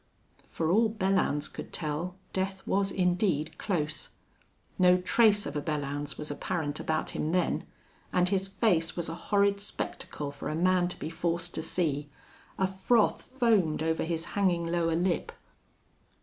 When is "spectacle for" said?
9.61-10.49